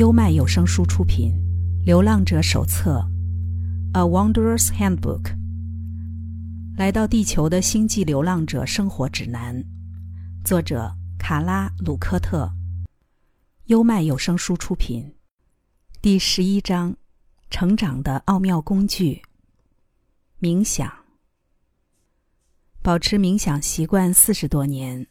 [0.00, 1.30] 优麦有声书出品，
[1.84, 3.06] 《流浪者手册》
[3.98, 5.36] （A Wanderer's Handbook）。
[6.74, 9.62] 来到地球的星际流浪者生活指南，
[10.42, 12.50] 作者卡拉·鲁科特。
[13.66, 15.16] 优麦有声书出品。
[16.00, 16.96] 第十一章：
[17.50, 19.20] 成长的奥妙工具。
[20.40, 20.90] 冥想。
[22.80, 25.06] 保持冥想习惯四十多年，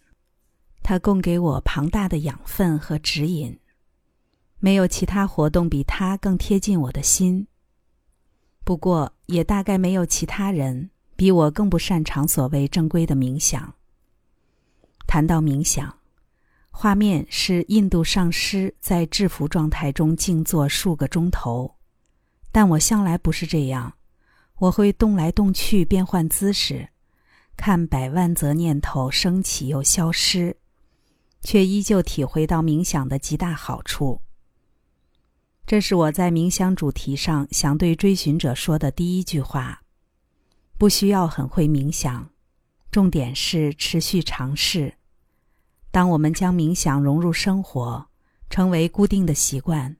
[0.81, 3.55] 它供给我庞大的养分和指引。
[4.59, 7.47] 没有其他活动比它更贴近我的心。
[8.63, 13.73] 不过，也大概没有其他人比我更不擅长所谓正规的冥想。
[15.07, 15.97] 谈到冥想，
[16.69, 21.75] 画面是印度上师在制服状态中静坐数个钟头，
[22.51, 23.93] 但我向来不是这样。
[24.57, 26.89] 我会动来动去，变换姿势。
[27.55, 30.55] 看百万则念头升起又消失，
[31.41, 34.21] 却依旧体会到冥想的极大好处。
[35.69, 39.83] 这是我在冥想主题上想对追寻者说的第一句话：
[40.79, 42.27] 不需要很会冥想，
[42.89, 44.95] 重点是持续尝试。
[45.91, 48.09] 当我们将冥想融入生活，
[48.49, 49.95] 成为固定的习惯，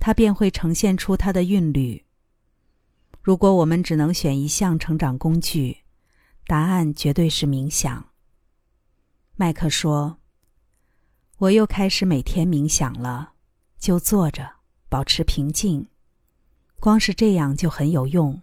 [0.00, 2.04] 它便会呈现出它的韵律。
[3.22, 5.84] 如果我们只能选一项成长工具，
[6.48, 8.08] 答案绝对是冥想。
[9.36, 10.18] 麦克说
[11.38, 13.34] ：“我又开始每天冥想了，
[13.78, 14.57] 就坐着，
[14.88, 15.86] 保持平静。
[16.80, 18.40] 光是这样就很有用，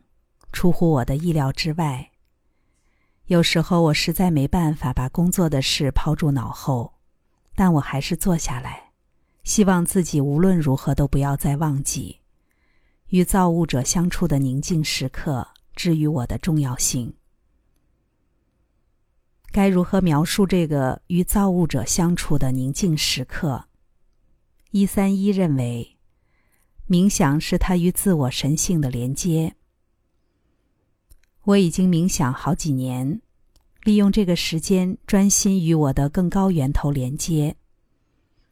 [0.52, 2.12] 出乎我的意料之外。
[3.28, 6.94] 有时候我实在没办法把工作的事抛诸脑后，
[7.56, 8.92] 但我还是坐下来，
[9.44, 12.20] 希望自己无论如何都不要再忘记
[13.08, 17.14] 与造物者相处的宁静时刻之于我的重要性。”
[19.52, 23.70] 该如何描述这个与造物者相处的宁静时刻？
[24.72, 25.95] 一三一认为，
[26.88, 29.56] 冥想是他与自我神性的连接。
[31.44, 33.22] 我已经冥想好几年，
[33.84, 37.56] 利用这个时间专心与我的更高源头连接。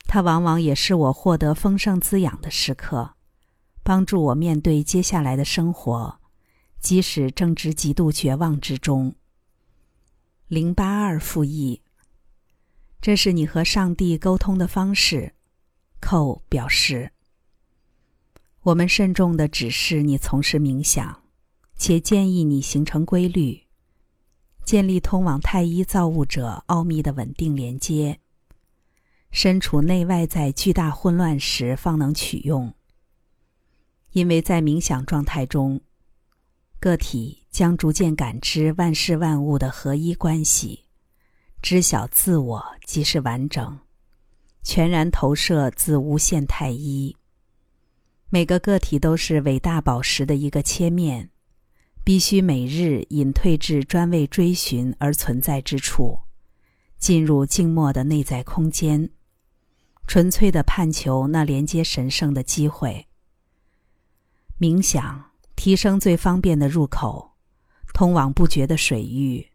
[0.05, 3.13] 它往往也是我获得丰盛滋养的时刻，
[3.83, 6.19] 帮助我面对接下来的生活，
[6.79, 9.15] 即使正值极度绝望之中。
[10.47, 11.81] 零八二复议。
[13.01, 15.33] 这是你和上帝沟通的方式。
[15.99, 17.11] 寇表示，
[18.63, 21.21] 我们慎重的指示你从事冥想，
[21.75, 23.61] 且建议你形成规律，
[24.63, 28.21] 建立通往太一造物者奥秘的稳定连接。
[29.31, 32.73] 身处内外在巨大混乱时，方能取用。
[34.11, 35.81] 因为在冥想状态中。
[36.79, 40.83] 个体将逐渐感知万事万物的合一关系，
[41.61, 43.79] 知晓自我即是完整，
[44.63, 47.15] 全然投射自无限太一。
[48.33, 51.29] 每个个体都是伟大宝石的一个切面，
[52.03, 56.17] 必须每日隐退至专为追寻而存在之处，
[56.97, 59.11] 进入静默的内在空间，
[60.07, 63.05] 纯粹的盼求那连接神圣的机会。
[64.59, 65.25] 冥想。
[65.55, 67.35] 提升最方便的入口，
[67.93, 69.51] 通往不绝的水域，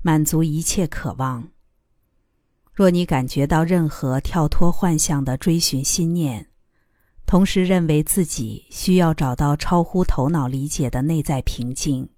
[0.00, 1.50] 满足一切渴望。
[2.72, 6.49] 若你感觉到任何跳脱幻象的追寻心念，
[7.30, 12.08] 同时认为自己需要找到超乎头脑理解的内在平静，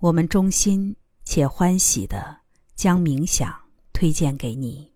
[0.00, 2.40] 我们衷心且欢喜的
[2.74, 3.54] 将冥想
[3.92, 4.90] 推荐给你。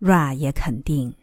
[0.00, 1.16] Ra 也肯定，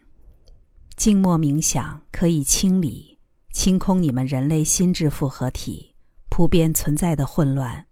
[0.96, 3.20] 静默冥想可以清理。
[3.52, 5.94] 清空你们人类心智复合体
[6.28, 7.86] 普遍存在的混乱，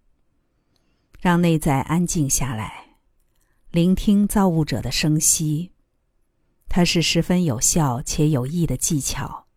[1.21, 2.97] 让内在安静下来，
[3.71, 5.71] 聆听造物者的声息。
[6.69, 9.47] 它是十分有效且有益的技巧。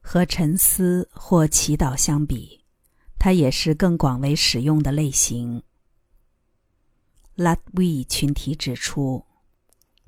[0.00, 2.64] 和沉思或祈祷相比，
[3.18, 5.62] 它也是更广为使用的类型。
[7.36, 9.24] Latwe 群体指出，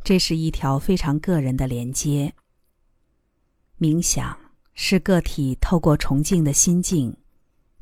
[0.03, 2.35] 这是一条非常个人的连接。
[3.79, 4.39] 冥想。
[4.83, 7.15] 是个体透过崇敬的心境、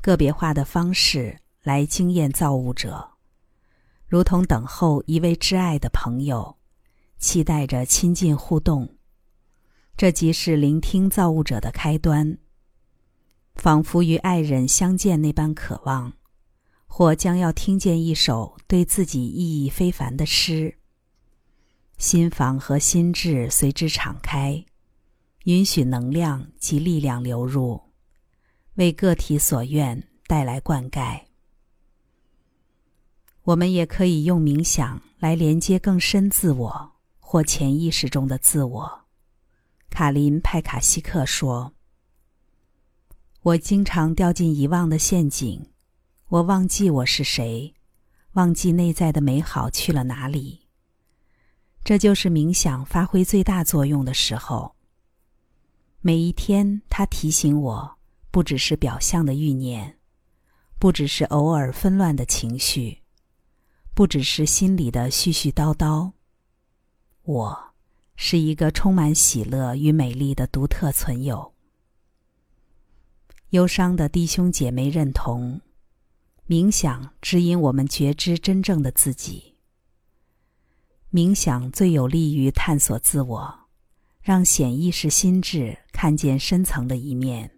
[0.01, 3.11] 个别化的方式来经验造物者，
[4.05, 6.57] 如同等候一位挚爱的朋友，
[7.19, 8.95] 期待着亲近互动。
[9.95, 12.39] 这即是聆听造物者的开端，
[13.55, 16.13] 仿佛与爱人相见那般渴望，
[16.87, 20.79] 或将要听见一首对自己意义非凡的诗。
[21.97, 24.65] 心房和心智随之敞开。
[25.45, 27.81] 允许能量及力量流入，
[28.75, 31.21] 为个体所愿带来灌溉。
[33.43, 36.91] 我们也可以用冥想来连接更深自我，
[37.31, 39.01] 或潜意识中的自我。
[39.91, 41.75] 卡林·派卡西克说
[43.43, 45.69] ：“我经常掉进遗忘的陷阱，
[46.29, 47.75] 我忘记我是谁，
[48.31, 50.67] 忘记内在的美好去了哪里。
[51.83, 54.75] 这就是冥想发挥最大作用的时候。
[56.01, 57.97] 每一天，它提醒我，
[58.31, 59.99] 不只是表象的欲念，
[60.79, 63.03] 不只是偶尔纷乱的情绪，
[63.93, 66.13] 不只是心里的絮絮叨叨。
[67.23, 67.65] 我。”
[68.21, 71.53] 是一个充满喜乐与美丽的独特存有。
[73.51, 75.61] 忧伤的弟兄姐妹认同，
[76.45, 79.55] 冥想指引我们觉知真正的自己。
[81.13, 83.59] 冥想最有利于探索自我，
[84.21, 87.57] 让显意识心智看见深层的一面，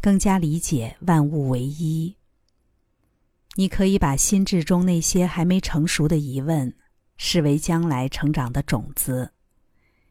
[0.00, 2.16] 更加理解万物唯一。
[3.54, 6.76] 你可以把心智中那些还没成熟的疑问，
[7.16, 9.32] 视为将来成长的种子。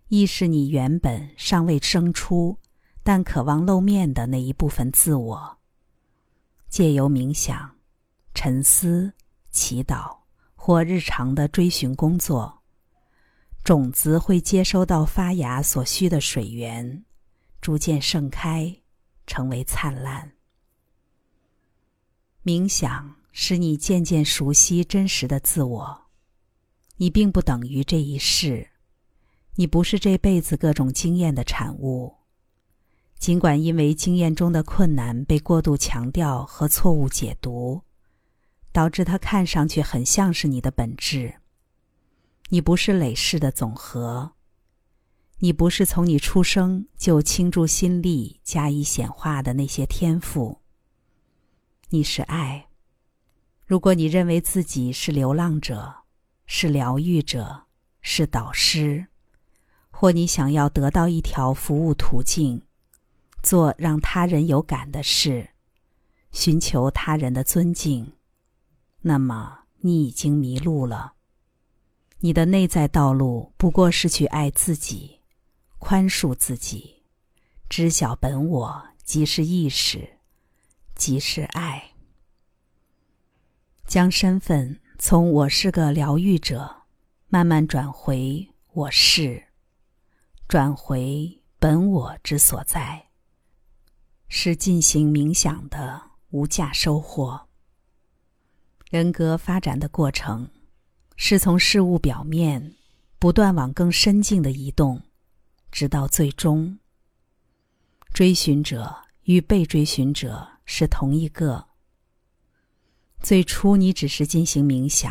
[0.10, 2.58] 亦是你原本尚未生出，
[3.02, 5.58] 但渴望露面的那一部分自我。
[6.70, 7.76] 借由冥想、
[8.34, 9.14] 沉思、
[9.50, 10.16] 祈祷
[10.56, 12.62] 或日常的追寻工作，
[13.64, 17.04] 种子会接收到发芽所需的水源，
[17.62, 18.76] 逐渐盛开，
[19.26, 20.34] 成为灿烂。
[22.44, 26.03] 冥想使你渐渐熟悉真实的自我，
[26.98, 28.70] 你并不等于这一世。
[29.56, 32.16] 你不是这辈子各种经验的产物，
[33.20, 37.82] 尽管因为经验中的困难被过度强调和错误解读，
[38.72, 41.36] 导致它看上去很像是你的本质。
[42.50, 44.34] 你不是累世的总和，
[45.40, 50.60] 你不是从你出生就倾注心力加以显化的那些天赋。
[51.90, 52.70] 你是爱。
[53.66, 56.03] 如果你认为自己是流浪者，
[56.46, 57.64] 是疗愈者，
[58.02, 59.08] 是导师。
[59.90, 62.64] 或你想要得到一条服务途径，
[63.42, 65.52] 做让他人有感的事，
[66.32, 68.14] 寻求他人的尊敬，
[69.02, 71.14] 那么你已经迷路了。
[72.20, 75.20] 你的内在道路不过是去爱自己，
[75.78, 77.04] 宽恕自己，
[77.70, 80.18] 知晓本我即是意识，
[80.96, 81.92] 即是爱。
[83.86, 86.84] 将身份从我是个疗愈者，
[87.28, 89.44] 慢慢转回我是。
[90.48, 93.10] 转回本我之所在，
[94.30, 97.50] 是进行冥想的无价收获。
[98.90, 100.50] 人格发展的过程，
[101.18, 102.74] 是从事物表面
[103.20, 105.02] 不断往更深境的移动，
[105.70, 106.80] 直到最终。
[108.14, 111.73] 追寻者与被追寻者是同一个。
[113.24, 115.10] 最初你只是进行冥想，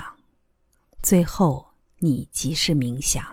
[1.02, 1.66] 最后
[1.98, 3.24] 你即是冥想。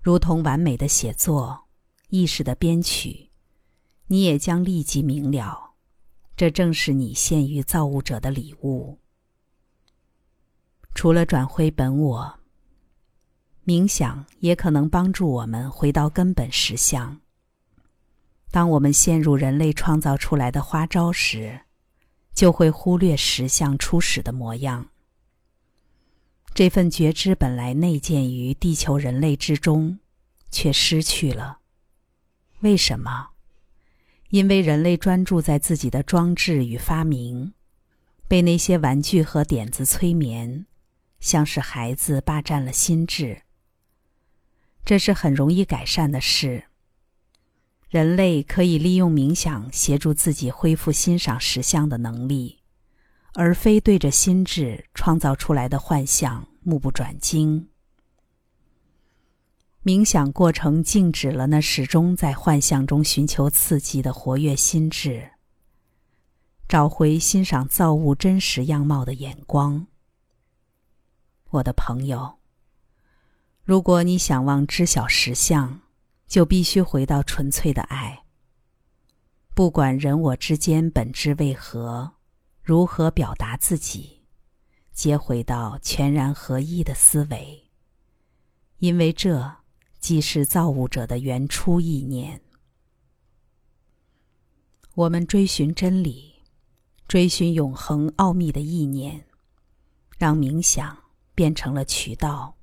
[0.00, 1.66] 如同完美的写作，
[2.08, 3.28] 意识的编曲，
[4.06, 5.74] 你也将立即明了，
[6.34, 8.98] 这正是你献于造物者的礼物。
[10.94, 12.40] 除了转回本我，
[13.66, 17.20] 冥想也可能帮助我们回到根本实相。
[18.50, 21.60] 当我们陷入人类创造出来的花招时，
[22.34, 24.88] 就会忽略实相初始的模样。
[26.54, 29.98] 这份觉知本来内建于地球人类之中，
[30.50, 31.60] 却失去了。
[32.60, 33.30] 为什么？
[34.30, 37.54] 因为人类专注在自己的装置与发明，
[38.28, 40.66] 被那些玩具和点子催眠，
[41.20, 43.42] 像是孩子霸占了心智。
[44.84, 46.64] 这是很容易改善的事。
[47.92, 52.60] 人类可以利用冥想协助自己恢复欣赏实相的能力。
[53.34, 57.68] 而非对着心智创造出来的幻象目不转睛。
[59.84, 65.32] 冥想过程静止了那始终在幻象中寻求刺激的活跃心智，
[66.66, 69.86] 找回欣赏造物真实样貌的眼光。
[71.50, 72.38] 我的朋友，
[73.64, 75.80] 如果你想望知晓实相，
[76.32, 78.24] 就必须回到纯粹的爱。
[79.54, 82.10] 不管人我之间本质为何。
[82.62, 84.22] 如何表达自己，
[84.92, 87.68] 皆回到全然合一的思维，
[88.78, 89.56] 因为这
[89.98, 92.40] 既是造物者的原初意念。
[94.94, 96.36] 我们追寻真理，
[97.08, 99.26] 追寻永恒奥秘的意念，
[100.16, 100.96] 让冥想
[101.34, 102.56] 变成了渠道。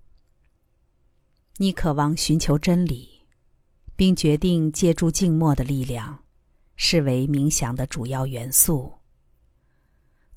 [1.58, 3.19] 你渴望寻求真理，
[4.00, 6.24] 并决定借助静默的力量，
[6.78, 8.94] 视为冥想的主要元素。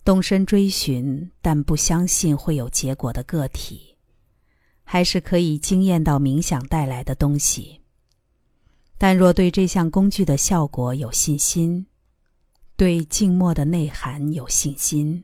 [0.03, 3.97] 动身追寻，但不相信会有结果的个体，
[4.83, 7.81] 还是可以惊艳到冥想带来的东西。
[8.99, 11.87] 但若对这项工具的效果有信心，
[12.75, 15.23] 对静默的内涵有信心，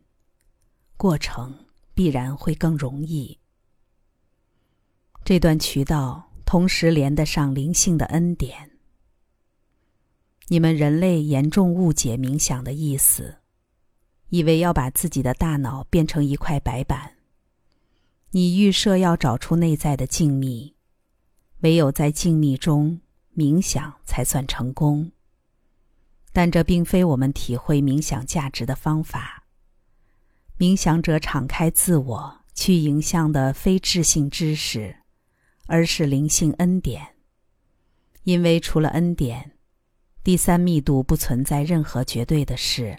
[0.97, 3.37] 过程必然会更容易。
[5.25, 8.71] 这段渠道同时连得上灵性的恩典。
[10.47, 13.37] 你们人类严重误解冥想的意思，
[14.31, 17.17] 以为要把自己的大脑变成一块白板。
[18.31, 20.73] 你预设要找出内在的静谧，
[21.61, 22.99] 唯有在静谧中。
[23.37, 25.13] 冥想才算成功，
[26.33, 29.45] 但这并非我们体会冥想价值的方法。
[30.59, 34.98] 冥想者敞开自我去迎向的非智性知识，
[35.69, 37.15] 而是灵性恩典。
[38.25, 39.53] 因为除了恩典，
[40.25, 42.99] 第三密度不存在任何绝对的事。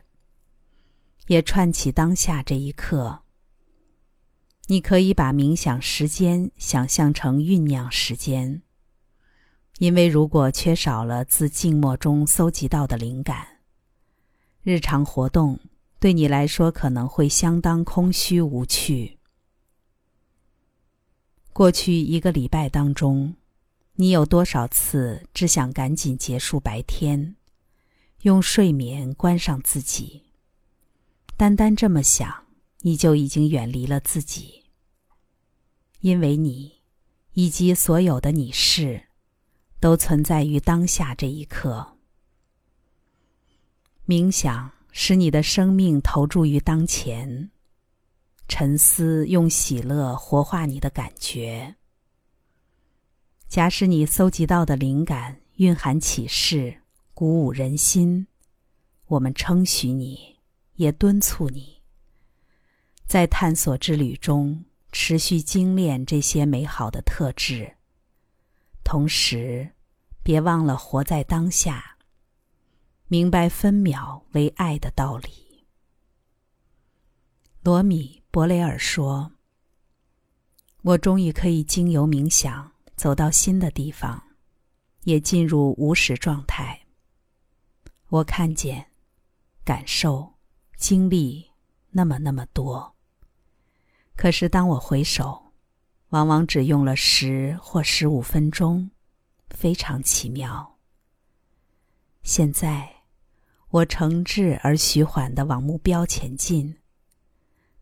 [1.28, 3.20] 也串起当下这一刻。
[4.66, 8.64] 你可以把冥想时间想象成酝酿时间。
[9.78, 13.60] 因为如果缺少了自静默中搜集到的灵感，
[14.64, 15.60] 日常活动
[16.00, 19.19] 对你来说可能会相当空虚无趣。
[21.54, 23.36] 过去一个礼拜当中，
[23.96, 27.36] 你有多少次只想赶紧结束白天，
[28.22, 30.24] 用睡眠关上自己？
[31.36, 32.46] 单单这么想，
[32.82, 34.64] 你就已经远离了自己，
[36.00, 36.82] 因为你
[37.34, 39.10] 以及所有的你是。
[39.82, 41.96] 都存在于当下这一刻。
[44.06, 47.50] 冥想使你的生命投注于当前，
[48.50, 51.76] 沉思用喜乐活化你的感觉。
[53.48, 56.82] 假使你搜集到的灵感蕴含启示，
[57.14, 58.28] 鼓舞人心，
[59.06, 60.38] 我们称许你，
[60.76, 61.82] 也敦促你，
[63.06, 67.76] 在探索之旅中持续精炼这些美好的特质。
[68.84, 69.72] 同时，
[70.24, 71.98] 别忘了活在当下，
[73.08, 75.30] 明白分秒为爱的道理。
[77.62, 79.34] 罗米·博雷尔说
[80.84, 84.24] ：“我终于可以经由冥想走到新的地方，
[85.04, 86.80] 也进入无始状态。
[88.08, 88.92] 我看见、
[89.66, 90.36] 感受、
[90.78, 91.52] 经历
[91.90, 92.96] 那么那么多。
[94.16, 95.52] 可是当我回首。”
[96.12, 98.90] 往往只用了十或十五分钟，
[99.50, 100.78] 非常奇妙。
[102.24, 103.04] 现在，
[103.68, 106.78] 我诚挚而徐缓的往目标前进，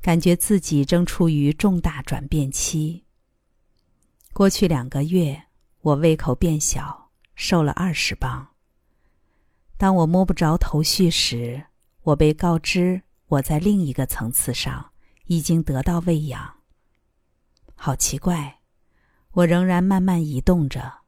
[0.07, 3.03] 感觉自己正处于重大转变期。
[4.31, 5.37] 过去两个月，
[5.81, 8.47] 我胃口变小，瘦了二十磅。
[9.75, 11.61] 当我摸不着头绪时，
[12.03, 14.91] 我被告知我在另一个层次上
[15.25, 16.53] 已经得到喂养。
[17.75, 18.59] 好奇怪，
[19.31, 20.99] 我仍然慢慢移动着，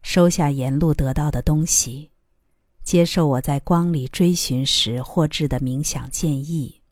[0.00, 2.12] 收下沿路得到的东西，
[2.84, 6.82] 接受我在光里追寻时获致的冥想建议。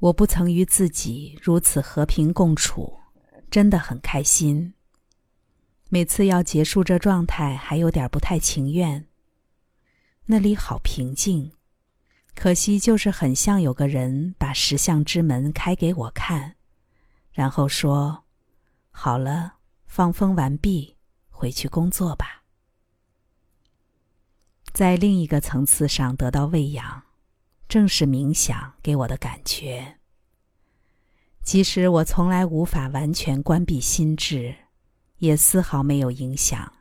[0.00, 2.98] 我不曾与自己如此和平共处，
[3.50, 4.74] 真的很开心。
[5.90, 9.06] 每次要结束这状态，还有点不太情愿。
[10.26, 11.52] 那里好平静，
[12.34, 16.56] 可惜就是很像有个人把石像之门开给我看，
[17.32, 18.24] 然后说。
[18.92, 19.54] 好了，
[19.86, 20.96] 放风完毕，
[21.28, 22.44] 回去工作吧。
[24.72, 27.02] 在另一个层次上得到喂养，
[27.70, 30.00] 正是冥想给我的感觉。
[31.44, 34.52] 即使我从来无法完全关闭心智，
[35.18, 36.72] 也丝毫没有影响。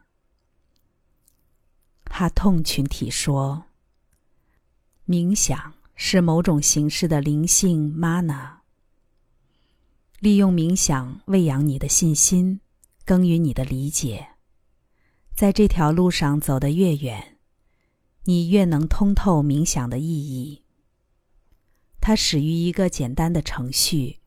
[2.05, 3.65] 哈痛群体说，
[5.08, 8.58] 冥想是某种形式的灵性 mana。
[10.17, 12.62] 利用冥想喂养你的信心，
[13.05, 14.27] 耕耘你的理解。
[15.36, 17.38] 在这条路上走得越远，
[18.24, 20.63] 你越能通透冥想的意义。
[22.01, 24.20] 它始于一个简单的程序，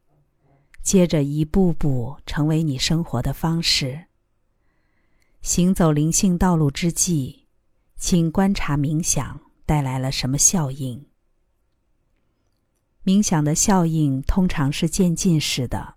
[0.82, 4.06] 接着一步步成为你生活的方式。
[5.40, 7.46] 行走灵性道路之际，
[7.96, 11.06] 请观察冥想带来了什么效应。
[13.04, 15.96] 冥想的效应通常是渐进式的，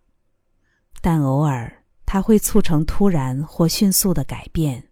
[1.01, 4.89] 但偶尔它会促成突然或迅速的改变。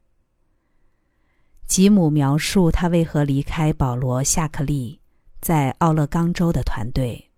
[1.66, 5.00] 吉姆描述他为何离开保罗·夏克利
[5.44, 7.30] 在奥勒冈州的团队。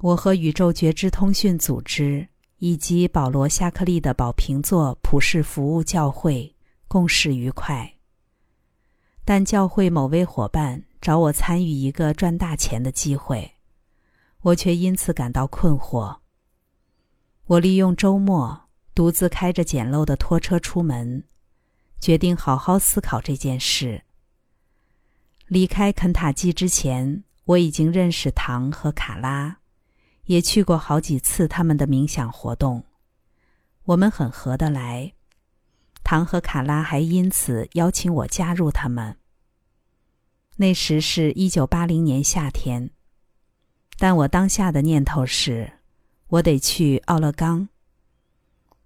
[0.00, 6.54] 我和宇宙觉知通讯组织以及保罗·夏克利的宝瓶座普世服务教会
[6.86, 7.94] 共事愉快，
[9.24, 10.84] 但教会某位伙伴。
[11.00, 13.52] 找我参与一个赚大钱的机会，
[14.40, 16.16] 我却因此感到困惑。
[17.46, 18.62] 我利用周末
[18.96, 21.22] 独自开着简陋的拖车出门，
[22.00, 24.02] 决定好好思考这件事。
[25.48, 29.58] 离开肯塔基之前，我已经认识唐和卡拉，
[30.24, 32.84] 也去过好几次他们的冥想活动，
[33.84, 35.14] 我们很合得来。
[36.04, 39.16] 唐和卡拉还因此邀请我加入他们。
[40.56, 42.90] 那时是一九八零年夏天，
[43.98, 45.72] 但我当下的念头是。
[46.28, 47.66] 我得去奥勒冈。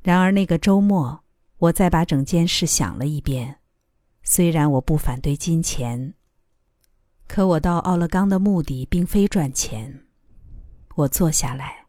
[0.01, 1.25] 然而那个周末，
[1.59, 3.57] 我再把整件事想了一遍。
[4.23, 6.15] 虽然我不反对金钱，
[7.35, 10.05] 可我到奥勒冈的目的并非赚钱。
[10.97, 11.87] 我坐下来，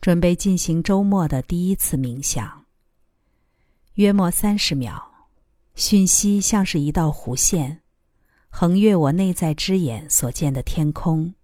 [0.00, 2.64] 准备进行周末的第一次冥想。
[3.96, 4.98] 约莫三十秒，
[5.74, 7.82] 讯息像是一道弧线，
[8.48, 11.34] 横越我内在之眼所见的天空，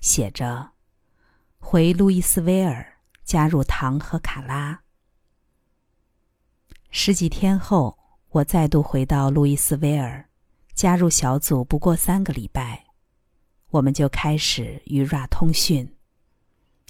[0.00, 0.70] 写着。
[1.58, 2.86] 回路易斯威尔，
[3.24, 4.80] 加入唐和卡拉。
[6.90, 10.27] 十几天后，我再度回到路易斯威尔，
[10.78, 11.64] 加入小组。
[11.64, 12.84] 不过三个礼拜，
[13.70, 15.92] 我们就开始与 Ra 通讯，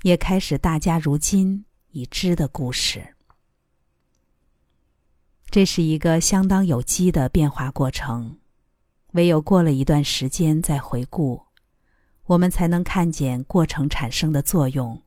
[0.02, 3.14] 也开始大家如今已知的故事。
[5.48, 8.38] 这是一个相当有机的变化过程，
[9.12, 11.40] 唯有过了一段时间再回顾。
[12.26, 15.00] 我们才能看见过程产生的作用，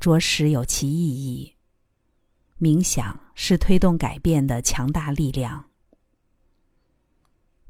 [0.00, 1.54] 着实有其意义。
[2.58, 5.71] 冥想是推动改变的强大力量。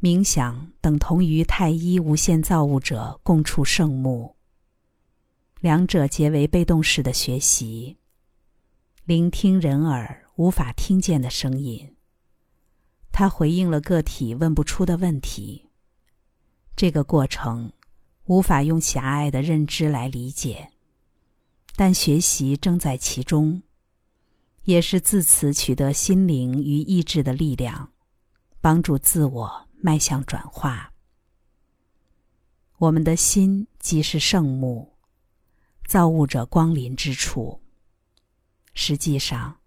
[0.02, 4.34] 冥想等同于太一无限造物者共处圣目。
[5.60, 7.98] 两者结为被动式的学习，
[9.04, 11.94] 聆听人耳无法听见的声音。
[13.12, 15.70] 它回应了个体问不出的问题。
[16.74, 17.72] 这个过程。
[18.26, 20.70] 无法用狭隘的认知来理解，
[21.74, 23.64] 但学习正在其中，
[24.62, 27.90] 也是自此取得心灵与意志的力量，
[28.60, 30.94] 帮助自我迈向转化。
[32.78, 34.94] 我们的心即是圣母，
[35.84, 37.60] 造物者光临之处。
[38.74, 39.58] 实际上，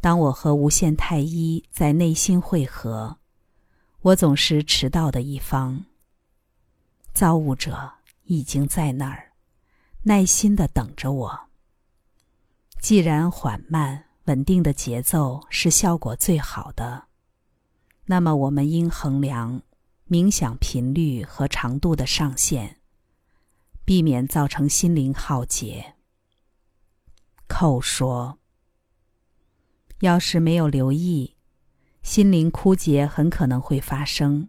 [0.00, 3.18] 当我和无限太一在内心汇合，
[4.00, 5.84] 我总是迟到的一方。
[7.12, 7.92] 造物者
[8.24, 9.32] 已经在那儿，
[10.02, 11.40] 耐心的等着我。
[12.80, 17.06] 既然缓慢稳定的节奏是效果最好的，
[18.06, 19.62] 那么我们应衡量
[20.08, 22.78] 冥想频率和长度的上限，
[23.84, 25.94] 避免造成心灵耗竭。
[27.46, 28.38] 寇说
[30.00, 31.36] ：“要是没有留意，
[32.02, 34.48] 心灵枯竭很可能会发生。”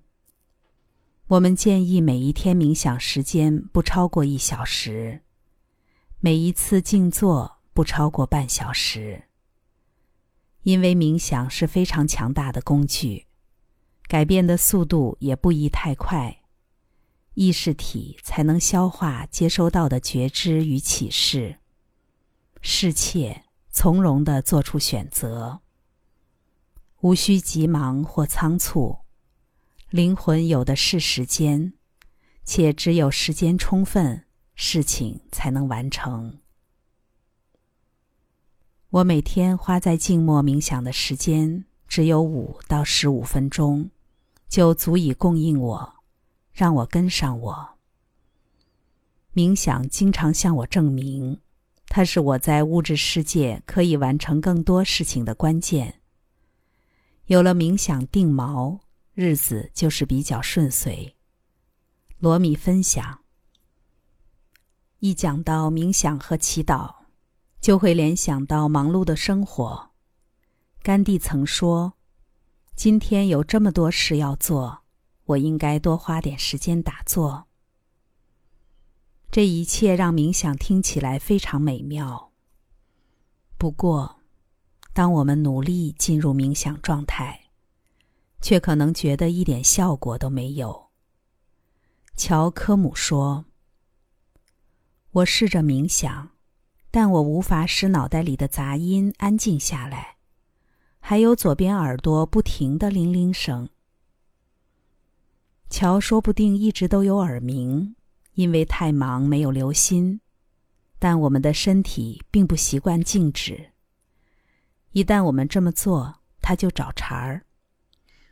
[1.28, 5.22] 我们建议每一天冥想时间不超过一小时，
[6.20, 9.24] 每一次静坐不超过半小时。
[10.64, 13.28] 因为冥想是非常强大的工具，
[14.16, 16.40] 改变的速度也不宜太快，
[17.34, 21.58] 意识体才能消化接收到的觉知与启示，
[22.62, 25.60] 适切从容的做出选择，
[27.02, 29.00] 无需急忙或仓促。
[29.90, 31.74] 灵魂有的是时间，
[32.46, 36.40] 且只有时间充分，事情才能完成。
[38.92, 43.92] 我每天花在静默冥想的时间只有五到十五分钟，
[44.56, 45.96] 就足以供应我，
[46.54, 47.78] 让我跟上我。
[49.34, 51.42] 冥想经常向我证明，
[51.90, 56.00] 它是我在物质世界可以完成更多事情的关键。
[57.26, 58.80] 有了冥想定锚。
[59.14, 61.18] 日子就是比较顺遂。
[62.20, 63.26] 罗米分享，
[65.00, 66.96] 一讲到冥想和祈祷，
[67.60, 69.92] 就会联想到忙碌的生活。
[70.82, 71.95] 甘地曾说
[72.76, 74.84] ：“今天有这么多事要做，
[75.24, 77.48] 我应该多花点时间打坐。”
[79.32, 82.32] 这一切让冥想听起来非常美妙。
[83.58, 84.20] 不过，
[84.94, 87.46] 当我们努力进入冥想状态，
[88.42, 90.90] 却可能觉得一点效果都没有。
[92.16, 93.46] 乔科姆说
[95.12, 96.32] ：“我试着冥想，
[96.92, 100.15] 但我无法使脑袋里的杂音安静下来，
[101.08, 103.70] 还有左边耳朵不停的铃铃声。”
[105.70, 107.96] 乔说不定一直都有耳鸣，
[108.34, 110.20] 因为太忙没有留心。
[110.98, 113.74] 但我们的身体并不习惯静止，
[114.94, 117.46] 一旦我们这么做，它就找茬儿。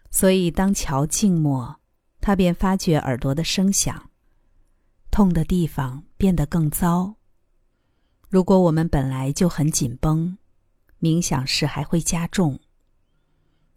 [0.10, 1.80] 所以，当乔静默，
[2.20, 4.10] 他便发觉耳朵的声响，
[5.12, 7.18] 痛的地方变得更糟。
[8.30, 10.40] 如果我们本来就很紧绷，
[11.04, 12.58] 冥想时还会加重。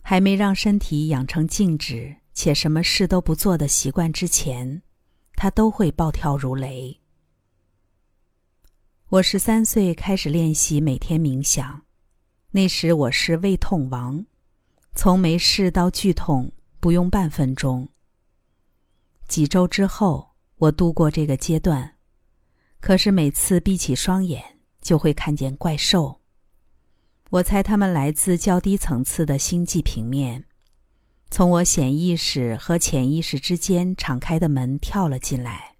[0.00, 4.80] 还没让身体养成静止且什么事都不做的习惯之前，
[5.34, 7.00] 他都会暴跳如雷。
[9.08, 11.82] 我十三岁开始练习每天冥想，
[12.52, 14.24] 那时我是胃痛王，
[14.94, 17.88] 从没事到剧痛不用半分钟。
[19.26, 21.96] 几周之后，我度过这个阶段，
[22.78, 26.20] 可是每次闭起双眼就会看见怪兽。
[27.30, 30.44] 我猜他们来自较低层次的星际平面，
[31.30, 35.76] 从我显意识和潜意识之间敞开的门跳了进来。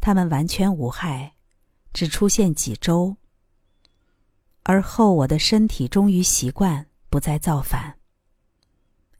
[0.00, 1.34] 他们完全无害，
[1.92, 3.16] 只出现几周，
[4.64, 7.98] 而后我的身体终于习惯，不再造反。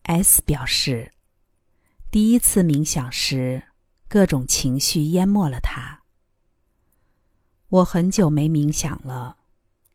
[0.03, 1.13] S 表示。
[2.11, 3.61] 第一次冥想时，
[4.07, 6.03] 各种情绪淹没了他。
[7.69, 9.37] 我很久没冥想了，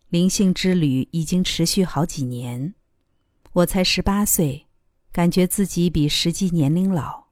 [0.09, 2.73] 灵性之旅已经持续好几年。
[3.53, 4.67] 我才十八岁，
[5.11, 7.25] 感觉自己比实际年龄老，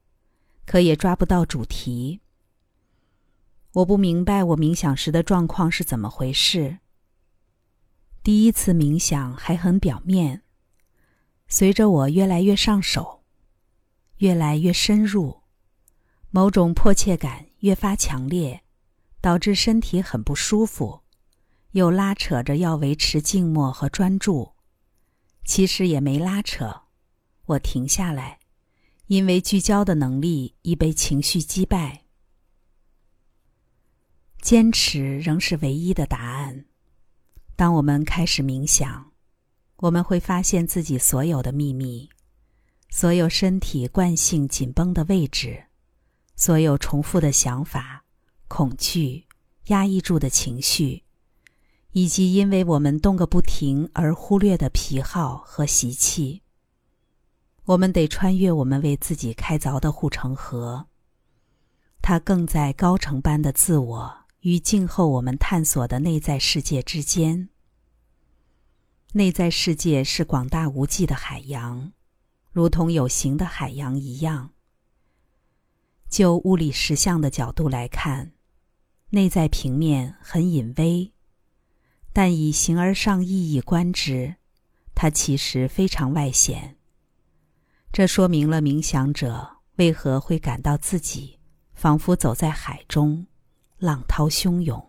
[0.65, 2.21] 可也抓不到主题。
[3.73, 6.77] 我不明白我冥想时的状况是怎么回事。
[8.21, 10.43] 第一次冥想还很表面，
[11.47, 13.23] 随着我越来越上手。
[14.17, 15.43] 越来越深入，
[16.31, 18.63] 某种迫切感越发强烈，
[19.21, 21.01] 导致身体很不舒服，
[21.77, 24.53] 又拉扯着要维持静默和专注。
[25.45, 26.81] 其实也没拉扯，
[27.45, 28.39] 我停下来，
[29.05, 32.05] 因为聚焦的能力已被情绪击败。
[34.41, 36.65] 坚持仍是唯一的答案。
[37.55, 39.11] 当我们开始冥想，
[39.75, 42.09] 我们会发现自己所有的秘密。
[42.89, 45.65] 所有身体惯性紧绷的位置，
[46.35, 48.03] 所有重复的想法、
[48.47, 49.27] 恐惧、
[49.65, 51.03] 压抑住的情绪，
[51.97, 56.43] 以及因为我们动个不停而忽略的癖好和习气，
[57.65, 60.85] 我们得穿越我们为自己开凿的护城河。
[61.99, 67.49] 它更在高程般的自我与静候我们探索的内在世界之间。
[69.13, 71.93] 内在世界是广大无际的海洋。
[72.51, 74.51] 如同有形的海洋一样。
[76.07, 78.33] 就物理实相的角度来看，
[79.09, 81.11] 内在平面很隐微，
[82.17, 84.37] 但以形而上意义观之，
[84.95, 86.75] 它其实非常外显。
[87.93, 91.37] 这说明了冥想者为何会感到自己
[91.75, 93.27] 仿佛走在海中，
[93.77, 94.83] 浪涛汹涌，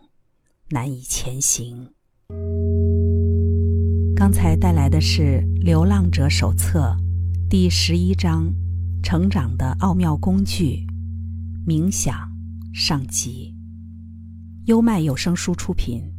[0.69, 1.93] 难以前行。
[4.15, 6.97] 刚才带来的是《流浪者手册》。
[7.47, 8.51] 第十一章：
[9.03, 10.87] 成长的奥妙工具——
[11.63, 12.27] 冥想
[12.73, 13.53] 上集。
[14.65, 16.11] 优麦有声书出品。